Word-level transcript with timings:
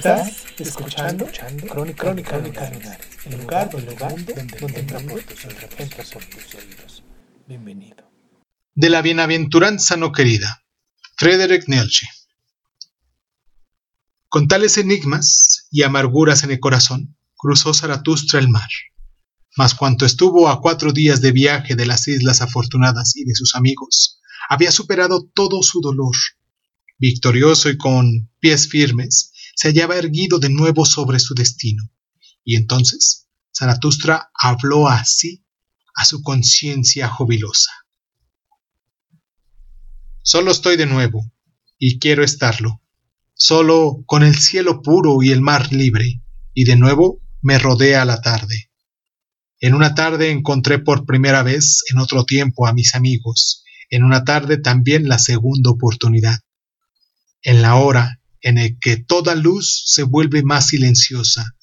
Estás 0.00 0.46
escuchando, 0.58 1.28
Crónica, 1.68 2.04
Crónica, 2.04 2.38
Lunares, 2.38 3.06
el 3.26 3.38
lugar, 3.38 3.68
el 3.76 3.84
lugar 3.84 4.24
donde, 4.24 4.56
donde 4.58 4.80
entra 4.80 4.98
por 4.98 5.22
tus 5.22 5.44
oídos. 5.44 5.64
Entra 5.76 6.04
por 6.04 6.24
tus 6.24 6.54
oídos. 6.54 7.04
Bienvenido. 7.46 8.10
De 8.74 8.88
la 8.88 9.02
bienaventuranza 9.02 9.98
no 9.98 10.10
querida. 10.10 10.64
Frederick 11.18 11.68
Nietzsche. 11.68 12.06
Con 14.30 14.48
tales 14.48 14.78
enigmas 14.78 15.68
y 15.70 15.82
amarguras 15.82 16.44
en 16.44 16.52
el 16.52 16.60
corazón, 16.60 17.14
cruzó 17.36 17.74
Zaratustra 17.74 18.40
el 18.40 18.48
mar. 18.48 18.70
Mas 19.54 19.74
cuanto 19.74 20.06
estuvo 20.06 20.48
a 20.48 20.62
cuatro 20.62 20.92
días 20.92 21.20
de 21.20 21.32
viaje 21.32 21.76
de 21.76 21.84
las 21.84 22.08
Islas 22.08 22.40
Afortunadas 22.40 23.16
y 23.16 23.24
de 23.24 23.34
sus 23.34 23.54
amigos, 23.54 24.18
había 24.48 24.72
superado 24.72 25.28
todo 25.34 25.62
su 25.62 25.82
dolor. 25.82 26.16
Victorioso 26.96 27.68
y 27.68 27.76
con 27.76 28.30
pies 28.40 28.66
firmes, 28.66 29.34
se 29.60 29.68
hallaba 29.68 29.98
erguido 29.98 30.38
de 30.38 30.48
nuevo 30.48 30.86
sobre 30.86 31.18
su 31.20 31.34
destino. 31.34 31.92
Y 32.42 32.56
entonces 32.56 33.28
Zaratustra 33.54 34.30
habló 34.32 34.88
así 34.88 35.44
a 35.94 36.06
su 36.06 36.22
conciencia 36.22 37.08
jubilosa. 37.08 37.70
Solo 40.22 40.50
estoy 40.50 40.78
de 40.78 40.86
nuevo, 40.86 41.30
y 41.76 41.98
quiero 41.98 42.24
estarlo, 42.24 42.80
solo 43.34 44.02
con 44.06 44.22
el 44.22 44.38
cielo 44.38 44.80
puro 44.80 45.22
y 45.22 45.30
el 45.30 45.42
mar 45.42 45.70
libre, 45.74 46.22
y 46.54 46.64
de 46.64 46.76
nuevo 46.76 47.20
me 47.42 47.58
rodea 47.58 48.06
la 48.06 48.22
tarde. 48.22 48.70
En 49.58 49.74
una 49.74 49.94
tarde 49.94 50.30
encontré 50.30 50.78
por 50.78 51.04
primera 51.04 51.42
vez 51.42 51.84
en 51.90 51.98
otro 51.98 52.24
tiempo 52.24 52.66
a 52.66 52.72
mis 52.72 52.94
amigos, 52.94 53.62
en 53.90 54.04
una 54.04 54.24
tarde 54.24 54.56
también 54.56 55.06
la 55.06 55.18
segunda 55.18 55.68
oportunidad. 55.68 56.38
En 57.42 57.60
la 57.60 57.74
hora 57.74 58.19
en 58.42 58.58
el 58.58 58.78
que 58.78 58.96
toda 58.96 59.34
luz 59.34 59.84
se 59.86 60.02
vuelve 60.02 60.42
más 60.42 60.68
silenciosa, 60.68 61.56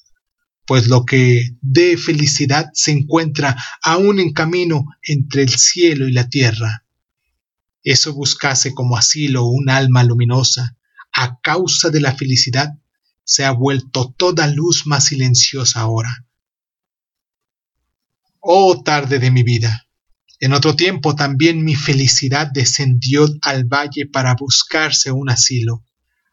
pues 0.66 0.88
lo 0.88 1.04
que 1.04 1.56
de 1.60 1.96
felicidad 1.96 2.70
se 2.74 2.92
encuentra 2.92 3.56
aún 3.82 4.20
en 4.20 4.32
camino 4.32 4.84
entre 5.02 5.42
el 5.42 5.50
cielo 5.50 6.06
y 6.06 6.12
la 6.12 6.28
tierra. 6.28 6.84
Eso 7.82 8.12
buscase 8.12 8.74
como 8.74 8.96
asilo 8.96 9.46
un 9.46 9.70
alma 9.70 10.04
luminosa, 10.04 10.76
a 11.12 11.40
causa 11.40 11.90
de 11.90 12.00
la 12.00 12.14
felicidad, 12.14 12.74
se 13.24 13.44
ha 13.44 13.50
vuelto 13.50 14.14
toda 14.16 14.46
luz 14.46 14.86
más 14.86 15.06
silenciosa 15.06 15.80
ahora. 15.80 16.26
Oh 18.40 18.82
tarde 18.82 19.18
de 19.18 19.30
mi 19.30 19.42
vida. 19.42 19.86
En 20.40 20.52
otro 20.52 20.76
tiempo 20.76 21.16
también 21.16 21.64
mi 21.64 21.74
felicidad 21.74 22.46
descendió 22.52 23.26
al 23.42 23.64
valle 23.64 24.06
para 24.06 24.34
buscarse 24.34 25.10
un 25.10 25.30
asilo. 25.30 25.84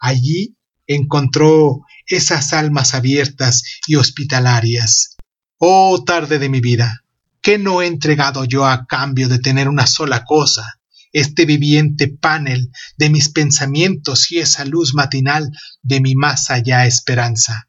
Allí 0.05 0.55
encontró 0.85 1.81
esas 2.05 2.53
almas 2.53 2.93
abiertas 2.93 3.63
y 3.87 3.95
hospitalarias. 3.95 5.15
Oh 5.57 6.03
tarde 6.05 6.37
de 6.37 6.47
mi 6.47 6.61
vida, 6.61 7.03
¿qué 7.41 7.57
no 7.57 7.81
he 7.81 7.87
entregado 7.87 8.45
yo 8.45 8.67
a 8.67 8.85
cambio 8.85 9.27
de 9.29 9.39
tener 9.39 9.67
una 9.67 9.87
sola 9.87 10.23
cosa, 10.23 10.79
este 11.11 11.45
viviente 11.47 12.07
panel 12.07 12.71
de 12.99 13.09
mis 13.09 13.29
pensamientos 13.29 14.31
y 14.31 14.37
esa 14.37 14.63
luz 14.63 14.93
matinal 14.93 15.49
de 15.81 16.01
mi 16.01 16.13
más 16.13 16.51
allá 16.51 16.85
esperanza? 16.85 17.67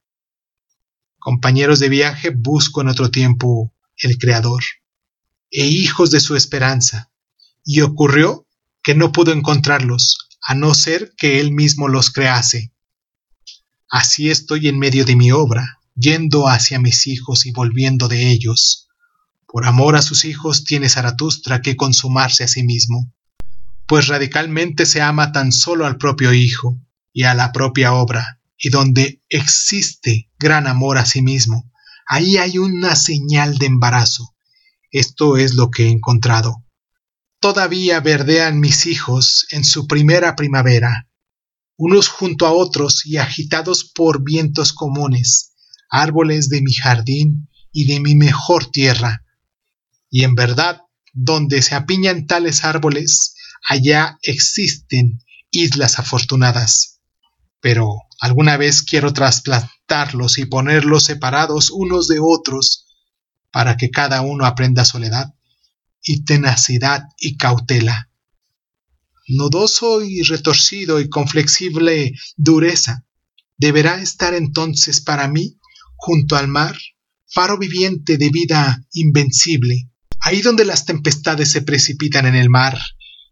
Compañeros 1.18 1.78
de 1.78 1.88
viaje 1.88 2.32
busco 2.36 2.82
en 2.82 2.88
otro 2.88 3.10
tiempo 3.10 3.72
el 3.96 4.18
Creador, 4.18 4.62
e 5.50 5.64
hijos 5.64 6.10
de 6.10 6.20
su 6.20 6.36
esperanza, 6.36 7.10
y 7.64 7.80
ocurrió 7.80 8.46
que 8.82 8.94
no 8.94 9.10
pudo 9.10 9.32
encontrarlos, 9.32 10.25
a 10.46 10.54
no 10.54 10.74
ser 10.74 11.12
que 11.16 11.40
él 11.40 11.50
mismo 11.50 11.88
los 11.88 12.10
crease. 12.10 12.72
Así 13.90 14.30
estoy 14.30 14.68
en 14.68 14.78
medio 14.78 15.04
de 15.04 15.16
mi 15.16 15.32
obra, 15.32 15.80
yendo 15.96 16.48
hacia 16.48 16.78
mis 16.78 17.08
hijos 17.08 17.46
y 17.46 17.52
volviendo 17.52 18.06
de 18.06 18.30
ellos. 18.30 18.88
Por 19.48 19.66
amor 19.66 19.96
a 19.96 20.02
sus 20.02 20.24
hijos 20.24 20.64
tiene 20.64 20.88
Zaratustra 20.88 21.62
que 21.62 21.74
consumarse 21.74 22.44
a 22.44 22.48
sí 22.48 22.62
mismo, 22.62 23.12
pues 23.88 24.06
radicalmente 24.06 24.86
se 24.86 25.02
ama 25.02 25.32
tan 25.32 25.50
solo 25.50 25.84
al 25.84 25.96
propio 25.96 26.32
hijo 26.32 26.80
y 27.12 27.24
a 27.24 27.34
la 27.34 27.50
propia 27.50 27.94
obra, 27.94 28.40
y 28.56 28.70
donde 28.70 29.22
existe 29.28 30.30
gran 30.38 30.68
amor 30.68 30.98
a 30.98 31.06
sí 31.06 31.22
mismo, 31.22 31.72
ahí 32.06 32.36
hay 32.36 32.58
una 32.58 32.94
señal 32.94 33.58
de 33.58 33.66
embarazo. 33.66 34.34
Esto 34.92 35.36
es 35.36 35.54
lo 35.54 35.70
que 35.70 35.86
he 35.86 35.90
encontrado. 35.90 36.65
Todavía 37.46 38.00
verdean 38.00 38.58
mis 38.58 38.86
hijos 38.86 39.46
en 39.52 39.62
su 39.62 39.86
primera 39.86 40.34
primavera, 40.34 41.08
unos 41.76 42.08
junto 42.08 42.44
a 42.44 42.50
otros 42.50 43.06
y 43.06 43.18
agitados 43.18 43.84
por 43.84 44.24
vientos 44.24 44.72
comunes, 44.72 45.52
árboles 45.88 46.48
de 46.48 46.60
mi 46.60 46.72
jardín 46.72 47.48
y 47.70 47.86
de 47.86 48.00
mi 48.00 48.16
mejor 48.16 48.66
tierra. 48.72 49.24
Y 50.10 50.24
en 50.24 50.34
verdad, 50.34 50.80
donde 51.12 51.62
se 51.62 51.76
apiñan 51.76 52.26
tales 52.26 52.64
árboles, 52.64 53.36
allá 53.68 54.18
existen 54.22 55.22
islas 55.52 56.00
afortunadas. 56.00 57.00
Pero 57.60 57.94
alguna 58.18 58.56
vez 58.56 58.82
quiero 58.82 59.12
trasplantarlos 59.12 60.38
y 60.38 60.46
ponerlos 60.46 61.04
separados 61.04 61.70
unos 61.70 62.08
de 62.08 62.18
otros, 62.20 62.88
para 63.52 63.76
que 63.76 63.92
cada 63.92 64.20
uno 64.22 64.46
aprenda 64.46 64.84
soledad 64.84 65.35
y 66.06 66.24
tenacidad 66.24 67.02
y 67.18 67.36
cautela. 67.36 68.10
Nodoso 69.28 70.02
y 70.02 70.22
retorcido 70.22 71.00
y 71.00 71.08
con 71.08 71.26
flexible 71.26 72.14
dureza, 72.36 73.04
deberá 73.58 74.00
estar 74.00 74.32
entonces 74.32 75.00
para 75.00 75.26
mí, 75.26 75.58
junto 75.96 76.36
al 76.36 76.46
mar, 76.46 76.76
faro 77.26 77.58
viviente 77.58 78.18
de 78.18 78.30
vida 78.30 78.86
invencible, 78.92 79.90
ahí 80.20 80.42
donde 80.42 80.64
las 80.64 80.86
tempestades 80.86 81.50
se 81.50 81.62
precipitan 81.62 82.24
en 82.26 82.36
el 82.36 82.50
mar 82.50 82.78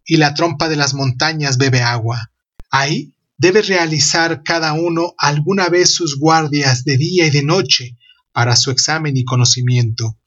y 0.04 0.16
la 0.16 0.34
trompa 0.34 0.68
de 0.68 0.76
las 0.76 0.94
montañas 0.94 1.58
bebe 1.58 1.80
agua. 1.80 2.32
Ahí 2.70 3.14
debe 3.38 3.62
realizar 3.62 4.42
cada 4.42 4.72
uno 4.72 5.14
alguna 5.16 5.68
vez 5.68 5.94
sus 5.94 6.18
guardias 6.18 6.84
de 6.84 6.96
día 6.96 7.26
y 7.26 7.30
de 7.30 7.44
noche 7.44 7.96
para 8.32 8.56
su 8.56 8.72
examen 8.72 9.16
y 9.16 9.24
conocimiento. 9.24 10.18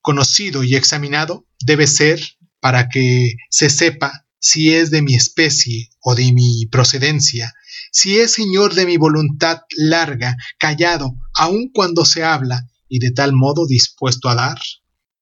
Conocido 0.00 0.64
y 0.64 0.74
examinado 0.74 1.46
debe 1.64 1.86
ser 1.86 2.20
para 2.60 2.88
que 2.88 3.34
se 3.50 3.70
sepa 3.70 4.26
si 4.38 4.72
es 4.72 4.90
de 4.90 5.02
mi 5.02 5.14
especie 5.14 5.90
o 6.00 6.14
de 6.14 6.32
mi 6.32 6.66
procedencia, 6.66 7.54
si 7.92 8.18
es 8.18 8.32
señor 8.32 8.74
de 8.74 8.86
mi 8.86 8.96
voluntad 8.96 9.60
larga, 9.76 10.36
callado, 10.58 11.14
aun 11.34 11.70
cuando 11.72 12.04
se 12.04 12.24
habla, 12.24 12.66
y 12.88 12.98
de 12.98 13.12
tal 13.12 13.32
modo 13.32 13.66
dispuesto 13.66 14.28
a 14.28 14.34
dar, 14.34 14.58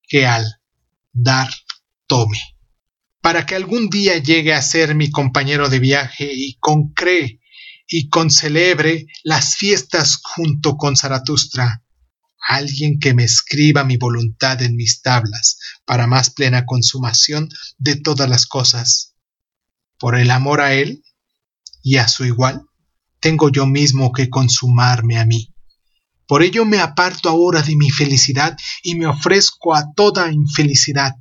que 0.08 0.26
al 0.26 0.44
dar 1.12 1.50
tome. 2.06 2.40
Para 3.20 3.46
que 3.46 3.54
algún 3.54 3.90
día 3.90 4.18
llegue 4.18 4.54
a 4.54 4.62
ser 4.62 4.94
mi 4.94 5.10
compañero 5.10 5.68
de 5.68 5.78
viaje 5.78 6.30
y 6.32 6.56
concree 6.58 7.40
y 7.86 8.08
concelebre 8.08 9.06
las 9.22 9.56
fiestas 9.56 10.18
junto 10.22 10.76
con 10.76 10.96
Zaratustra, 10.96 11.84
alguien 12.50 12.98
que 12.98 13.14
me 13.14 13.22
escriba 13.22 13.84
mi 13.84 13.96
voluntad 13.96 14.60
en 14.62 14.74
mis 14.74 15.02
tablas 15.02 15.58
para 15.84 16.08
más 16.08 16.30
plena 16.30 16.66
consumación 16.66 17.48
de 17.78 17.94
todas 17.94 18.28
las 18.28 18.46
cosas. 18.46 19.14
Por 19.98 20.16
el 20.16 20.32
amor 20.32 20.60
a 20.60 20.74
él 20.74 21.04
y 21.80 21.98
a 21.98 22.08
su 22.08 22.24
igual, 22.24 22.62
tengo 23.20 23.50
yo 23.50 23.66
mismo 23.66 24.12
que 24.12 24.28
consumarme 24.28 25.18
a 25.18 25.26
mí. 25.26 25.54
Por 26.26 26.42
ello 26.42 26.64
me 26.64 26.80
aparto 26.80 27.28
ahora 27.28 27.62
de 27.62 27.76
mi 27.76 27.90
felicidad 27.90 28.56
y 28.82 28.96
me 28.96 29.06
ofrezco 29.06 29.76
a 29.76 29.92
toda 29.94 30.32
infelicidad 30.32 31.14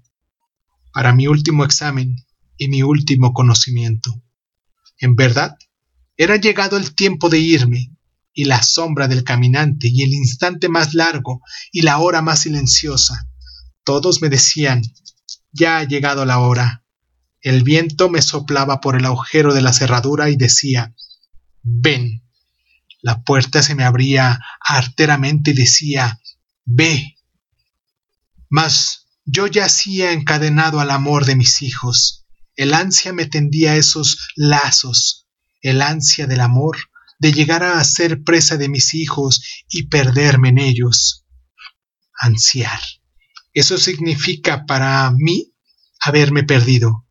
para 0.91 1.13
mi 1.13 1.27
último 1.27 1.63
examen 1.63 2.15
y 2.57 2.69
mi 2.69 2.81
último 2.81 3.33
conocimiento. 3.33 4.19
En 4.97 5.15
verdad, 5.15 5.55
era 6.17 6.37
llegado 6.37 6.75
el 6.75 6.95
tiempo 6.95 7.29
de 7.29 7.39
irme, 7.39 7.91
y 8.39 8.45
la 8.45 8.63
sombra 8.63 9.09
del 9.09 9.25
caminante, 9.25 9.89
y 9.89 10.01
el 10.01 10.13
instante 10.13 10.69
más 10.69 10.93
largo, 10.93 11.41
y 11.73 11.81
la 11.81 11.97
hora 11.97 12.21
más 12.21 12.43
silenciosa. 12.43 13.27
Todos 13.83 14.21
me 14.21 14.29
decían, 14.29 14.81
ya 15.51 15.79
ha 15.79 15.83
llegado 15.83 16.23
la 16.23 16.39
hora. 16.39 16.85
El 17.41 17.63
viento 17.63 18.09
me 18.09 18.21
soplaba 18.21 18.79
por 18.79 18.95
el 18.95 19.03
agujero 19.03 19.53
de 19.53 19.59
la 19.59 19.73
cerradura 19.73 20.29
y 20.29 20.37
decía, 20.37 20.95
ven. 21.63 22.23
La 23.01 23.23
puerta 23.23 23.61
se 23.61 23.75
me 23.75 23.83
abría 23.83 24.39
arteramente 24.61 25.51
y 25.51 25.55
decía, 25.55 26.21
ve. 26.63 27.17
Mas 28.47 29.09
yo 29.25 29.47
yacía 29.47 30.13
encadenado 30.13 30.79
al 30.79 30.91
amor 30.91 31.25
de 31.25 31.35
mis 31.35 31.61
hijos. 31.61 32.25
El 32.55 32.73
ansia 32.73 33.11
me 33.11 33.25
tendía 33.25 33.75
esos 33.75 34.29
lazos, 34.37 35.27
el 35.61 35.81
ansia 35.81 36.25
del 36.25 36.39
amor, 36.39 36.77
de 37.19 37.33
llegar 37.33 37.63
a 37.63 37.83
ser 37.83 38.23
presa 38.23 38.57
de 38.57 38.69
mis 38.69 38.93
hijos 38.93 39.65
y 39.69 39.87
perderme 39.87 40.49
en 40.49 40.57
ellos. 40.57 41.25
Ansiar. 42.19 42.79
Eso 43.53 43.77
significa 43.77 44.65
para 44.65 45.11
mí 45.11 45.53
haberme 45.99 46.43
perdido. 46.43 47.05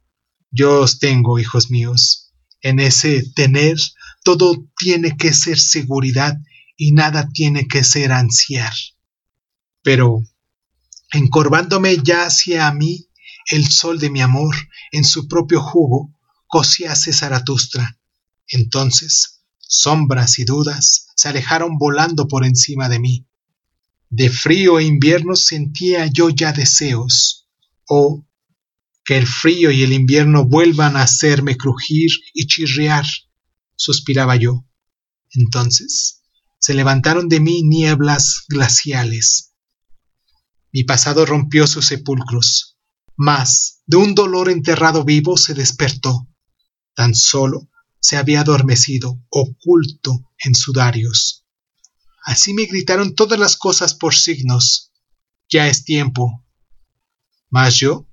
Yo 0.51 0.81
os 0.81 0.99
tengo, 0.99 1.39
hijos 1.39 1.71
míos. 1.71 2.33
En 2.61 2.81
ese 2.81 3.23
tener 3.35 3.77
todo 4.25 4.67
tiene 4.77 5.17
que 5.17 5.33
ser 5.33 5.59
seguridad 5.59 6.35
y 6.77 6.93
nada 6.93 7.29
tiene 7.33 7.67
que 7.67 7.85
ser 7.85 8.13
ansiar. 8.13 8.73
Pero, 9.83 10.23
encorvándome 11.13 11.99
ya 12.03 12.27
hacia 12.27 12.71
mí, 12.73 13.09
el 13.51 13.69
sol 13.69 13.99
de 13.99 14.11
mi 14.11 14.21
amor, 14.21 14.55
en 14.93 15.05
su 15.05 15.29
propio 15.29 15.61
jugo, 15.61 16.19
cosíase 16.47 17.13
Zaratustra. 17.13 17.99
Entonces, 18.47 19.38
sombras 19.69 20.39
y 20.39 20.45
dudas 20.45 21.09
se 21.15 21.29
alejaron 21.29 21.79
volando 21.79 22.27
por 22.27 22.45
encima 22.45 22.89
de 22.89 22.99
mí. 22.99 23.27
De 24.11 24.31
frío 24.31 24.79
e 24.79 24.85
invierno 24.85 25.37
sentía 25.37 26.07
yo 26.07 26.31
ya 26.31 26.53
deseos. 26.53 27.47
Oh, 27.87 28.27
que 29.05 29.19
el 29.19 29.27
frío 29.27 29.71
y 29.71 29.83
el 29.83 29.93
invierno 29.93 30.45
vuelvan 30.45 30.97
a 30.97 31.03
hacerme 31.03 31.57
crujir 31.57 32.11
y 32.35 32.47
chirriar, 32.47 33.07
suspiraba 33.77 34.37
yo. 34.37 34.65
Entonces 35.31 36.23
se 36.59 36.75
levantaron 36.75 37.29
de 37.29 37.41
mí 37.41 37.63
nieblas 37.63 38.45
glaciales. 38.49 39.55
Mi 40.73 40.85
pasado 40.85 41.27
rompió 41.27 41.67
sus 41.67 41.87
sepulcros, 41.87 42.79
mas 43.17 43.83
de 43.87 43.99
un 43.99 44.15
dolor 44.15 44.51
enterrado 44.51 45.05
vivo 45.05 45.37
se 45.37 45.55
despertó. 45.55 46.27
Tan 46.95 47.15
solo 47.15 47.69
se 48.01 48.17
había 48.17 48.41
adormecido, 48.41 49.21
oculto 49.31 50.33
en 50.45 50.55
sudarios. 50.55 51.47
Así 52.25 52.53
me 52.55 52.67
gritaron 52.67 53.15
todas 53.15 53.39
las 53.39 53.57
cosas 53.57 53.95
por 53.95 54.15
signos. 54.15 54.93
Ya 55.49 55.69
es 55.69 55.85
tiempo. 55.85 56.45
Mas 57.49 57.77
yo 57.77 58.07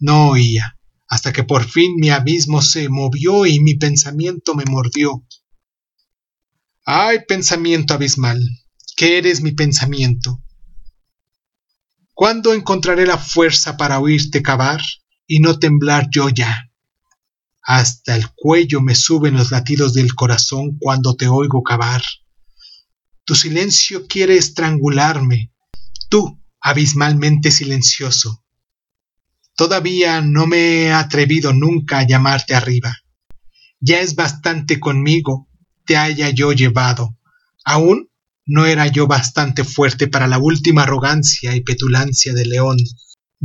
no 0.00 0.30
oía, 0.30 0.78
hasta 1.08 1.32
que 1.32 1.44
por 1.44 1.64
fin 1.64 1.94
mi 1.96 2.10
abismo 2.10 2.60
se 2.60 2.88
movió 2.88 3.46
y 3.46 3.60
mi 3.60 3.76
pensamiento 3.76 4.54
me 4.54 4.64
mordió. 4.64 5.24
Ay, 6.84 7.20
pensamiento 7.26 7.94
abismal, 7.94 8.42
¿qué 8.96 9.18
eres 9.18 9.40
mi 9.40 9.52
pensamiento? 9.52 10.42
¿Cuándo 12.14 12.54
encontraré 12.54 13.06
la 13.06 13.18
fuerza 13.18 13.76
para 13.76 14.00
oírte 14.00 14.42
cavar 14.42 14.80
y 15.26 15.40
no 15.40 15.58
temblar 15.58 16.08
yo 16.10 16.28
ya? 16.28 16.70
Hasta 17.66 18.14
el 18.14 18.30
cuello 18.34 18.80
me 18.80 18.94
suben 18.94 19.36
los 19.36 19.50
latidos 19.50 19.92
del 19.92 20.14
corazón 20.14 20.78
cuando 20.78 21.16
te 21.16 21.26
oigo 21.26 21.62
cavar. 21.62 22.02
Tu 23.24 23.34
silencio 23.34 24.06
quiere 24.06 24.36
estrangularme, 24.36 25.52
tú, 26.08 26.40
abismalmente 26.60 27.50
silencioso. 27.50 28.44
Todavía 29.56 30.20
no 30.20 30.46
me 30.46 30.84
he 30.84 30.92
atrevido 30.92 31.52
nunca 31.52 31.98
a 31.98 32.06
llamarte 32.06 32.54
arriba. 32.54 32.96
Ya 33.80 34.00
es 34.00 34.14
bastante 34.14 34.78
conmigo 34.78 35.48
te 35.86 35.96
haya 35.96 36.30
yo 36.30 36.52
llevado. 36.52 37.16
Aún 37.64 38.10
no 38.44 38.66
era 38.66 38.86
yo 38.88 39.06
bastante 39.06 39.64
fuerte 39.64 40.08
para 40.08 40.26
la 40.26 40.38
última 40.38 40.82
arrogancia 40.82 41.54
y 41.54 41.62
petulancia 41.62 42.34
de 42.34 42.44
león. 42.44 42.76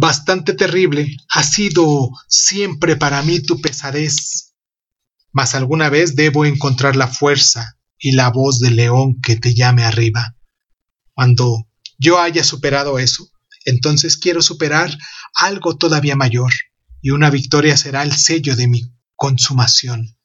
Bastante 0.02 0.54
terrible 0.54 1.16
ha 1.30 1.44
sido 1.44 2.10
siempre 2.28 2.96
para 2.96 3.22
mí 3.22 3.40
tu 3.40 3.62
pesadez. 3.62 4.56
Mas 5.32 5.54
alguna 5.54 5.90
vez 5.90 6.16
debo 6.16 6.44
encontrar 6.44 6.96
la 6.96 7.08
fuerza 7.08 7.78
y 8.00 8.14
la 8.14 8.32
voz 8.32 8.60
del 8.60 8.78
león 8.78 9.22
que 9.22 9.36
te 9.36 9.54
llame 9.54 9.84
arriba. 9.84 10.36
Cuando 11.14 11.68
yo 12.00 12.20
haya 12.20 12.44
superado 12.44 12.98
eso, 12.98 13.30
entonces 13.64 14.18
quiero 14.18 14.42
superar 14.42 14.98
algo 15.36 15.78
todavía 15.78 16.16
mayor, 16.16 16.52
y 17.00 17.12
una 17.12 17.30
victoria 17.30 17.78
será 17.78 18.02
el 18.02 18.14
sello 18.14 18.56
de 18.56 18.68
mi 18.68 18.92
consumación. 19.16 20.18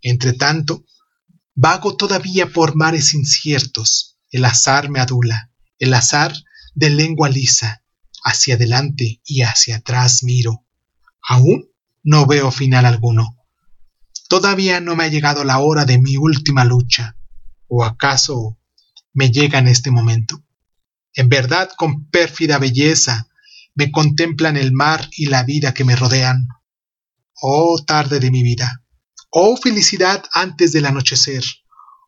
Entre 0.00 0.32
tanto, 0.32 0.86
vago 1.54 1.98
todavía 1.98 2.50
por 2.50 2.76
mares 2.76 3.12
inciertos, 3.12 4.16
el 4.30 4.46
azar 4.46 4.88
me 4.88 5.00
adula, 5.00 5.50
el 5.78 5.92
azar 5.92 6.32
de 6.74 6.88
lengua 6.88 7.28
lisa, 7.28 7.82
hacia 8.24 8.54
adelante 8.54 9.20
y 9.24 9.42
hacia 9.42 9.76
atrás 9.76 10.22
miro. 10.22 10.64
Aún 11.22 11.70
no 12.02 12.26
veo 12.26 12.50
final 12.50 12.86
alguno. 12.86 13.36
Todavía 14.28 14.80
no 14.80 14.96
me 14.96 15.04
ha 15.04 15.08
llegado 15.08 15.44
la 15.44 15.58
hora 15.58 15.84
de 15.84 15.98
mi 15.98 16.16
última 16.16 16.64
lucha, 16.64 17.16
o 17.66 17.84
acaso 17.84 18.58
me 19.12 19.30
llega 19.30 19.58
en 19.58 19.68
este 19.68 19.90
momento. 19.90 20.42
En 21.14 21.28
verdad, 21.28 21.70
con 21.76 22.08
pérfida 22.10 22.58
belleza, 22.58 23.28
me 23.74 23.90
contemplan 23.90 24.56
el 24.56 24.72
mar 24.72 25.08
y 25.16 25.26
la 25.26 25.44
vida 25.44 25.72
que 25.72 25.84
me 25.84 25.96
rodean. 25.96 26.48
Oh 27.40 27.82
tarde 27.84 28.20
de 28.20 28.30
mi 28.30 28.42
vida, 28.42 28.84
oh 29.30 29.56
felicidad 29.56 30.24
antes 30.32 30.72
del 30.72 30.86
anochecer, 30.86 31.44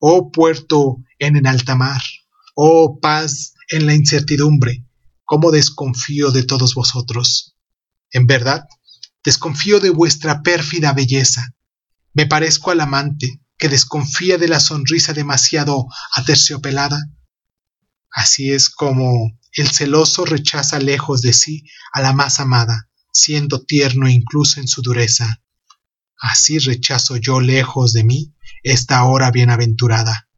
oh 0.00 0.30
puerto 0.30 0.98
en 1.18 1.36
el 1.36 1.46
alta 1.46 1.76
mar, 1.76 2.02
oh 2.54 2.98
paz 3.00 3.54
en 3.68 3.86
la 3.86 3.94
incertidumbre, 3.94 4.84
cómo 5.30 5.52
desconfío 5.52 6.32
de 6.32 6.42
todos 6.42 6.74
vosotros. 6.74 7.54
En 8.10 8.26
verdad, 8.26 8.64
desconfío 9.22 9.78
de 9.78 9.90
vuestra 9.90 10.42
pérfida 10.42 10.92
belleza. 10.92 11.54
Me 12.14 12.26
parezco 12.26 12.72
al 12.72 12.80
amante 12.80 13.40
que 13.56 13.68
desconfía 13.68 14.38
de 14.38 14.48
la 14.48 14.58
sonrisa 14.58 15.12
demasiado 15.12 15.86
aterciopelada 16.16 17.00
Así 18.10 18.50
es 18.50 18.68
como 18.70 19.38
el 19.52 19.68
celoso 19.68 20.24
rechaza 20.24 20.80
lejos 20.80 21.22
de 21.22 21.32
sí 21.32 21.64
a 21.92 22.00
la 22.00 22.12
más 22.12 22.40
amada, 22.40 22.88
siendo 23.12 23.62
tierno 23.64 24.08
incluso 24.08 24.58
en 24.58 24.66
su 24.66 24.82
dureza. 24.82 25.44
Así 26.18 26.58
rechazo 26.58 27.18
yo 27.18 27.40
lejos 27.40 27.92
de 27.92 28.02
mí 28.02 28.34
esta 28.64 29.04
hora 29.04 29.30
bienaventurada. 29.30 30.28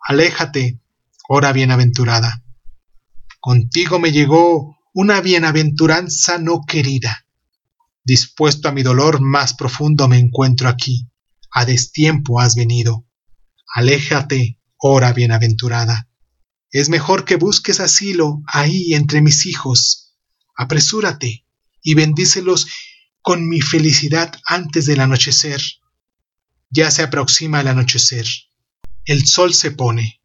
Aléjate, 0.00 0.80
hora 1.28 1.52
bienaventurada. 1.52 2.42
Contigo 3.40 3.98
me 3.98 4.12
llegó 4.12 4.76
una 4.92 5.22
bienaventuranza 5.22 6.36
no 6.36 6.60
querida. 6.66 7.26
Dispuesto 8.04 8.68
a 8.68 8.72
mi 8.72 8.82
dolor 8.82 9.22
más 9.22 9.54
profundo 9.54 10.08
me 10.08 10.18
encuentro 10.18 10.68
aquí. 10.68 11.08
A 11.50 11.64
destiempo 11.64 12.38
has 12.38 12.54
venido. 12.54 13.06
Aléjate, 13.74 14.58
hora 14.76 15.14
bienaventurada. 15.14 16.10
Es 16.70 16.90
mejor 16.90 17.24
que 17.24 17.36
busques 17.36 17.80
asilo 17.80 18.42
ahí 18.46 18.92
entre 18.92 19.22
mis 19.22 19.46
hijos. 19.46 20.14
Apresúrate 20.54 21.46
y 21.82 21.94
bendícelos 21.94 22.66
con 23.22 23.48
mi 23.48 23.62
felicidad 23.62 24.38
antes 24.44 24.84
del 24.84 25.00
anochecer. 25.00 25.62
Ya 26.68 26.90
se 26.90 27.02
aproxima 27.02 27.62
el 27.62 27.68
anochecer. 27.68 28.26
El 29.06 29.26
sol 29.26 29.54
se 29.54 29.70
pone. 29.70 30.20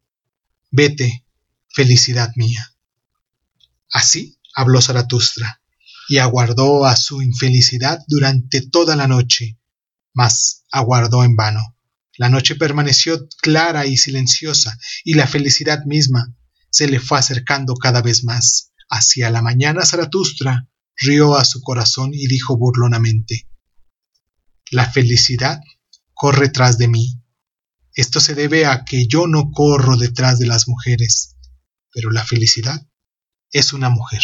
Vete, 0.70 1.24
felicidad 1.68 2.30
mía. 2.36 2.75
Así 3.96 4.38
habló 4.54 4.82
Zaratustra, 4.82 5.62
y 6.10 6.18
aguardó 6.18 6.84
a 6.84 6.96
su 6.96 7.22
infelicidad 7.22 7.98
durante 8.06 8.60
toda 8.60 8.94
la 8.94 9.08
noche, 9.08 9.58
mas 10.12 10.66
aguardó 10.70 11.24
en 11.24 11.34
vano. 11.34 11.62
La 12.18 12.28
noche 12.28 12.56
permaneció 12.56 13.26
clara 13.40 13.86
y 13.86 13.96
silenciosa, 13.96 14.78
y 15.02 15.14
la 15.14 15.26
felicidad 15.26 15.86
misma 15.86 16.36
se 16.68 16.88
le 16.88 17.00
fue 17.00 17.18
acercando 17.18 17.74
cada 17.74 18.02
vez 18.02 18.22
más. 18.22 18.70
Hacia 18.90 19.30
la 19.30 19.40
mañana 19.40 19.86
Zaratustra 19.86 20.68
rió 20.96 21.34
a 21.34 21.46
su 21.46 21.62
corazón 21.62 22.10
y 22.12 22.26
dijo 22.26 22.58
burlonamente 22.58 23.48
La 24.72 24.90
felicidad 24.90 25.58
corre 26.12 26.50
tras 26.50 26.76
de 26.76 26.88
mí. 26.88 27.22
Esto 27.94 28.20
se 28.20 28.34
debe 28.34 28.66
a 28.66 28.84
que 28.84 29.06
yo 29.06 29.26
no 29.26 29.52
corro 29.52 29.96
detrás 29.96 30.38
de 30.38 30.46
las 30.46 30.68
mujeres, 30.68 31.34
pero 31.94 32.10
la 32.10 32.26
felicidad 32.26 32.86
es 33.58 33.72
una 33.72 33.88
mujer. 33.88 34.20